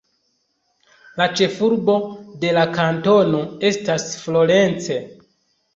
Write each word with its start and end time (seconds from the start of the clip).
La 1.21 1.27
ĉefurbo 1.41 1.99
de 2.45 2.57
la 2.59 2.65
kantono 2.81 3.45
estas 3.73 4.11
Florence. 4.25 5.01